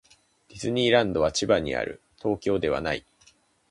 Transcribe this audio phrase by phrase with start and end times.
[0.47, 2.01] ディズニーランドは千葉にある。
[2.17, 3.05] 東京ではない。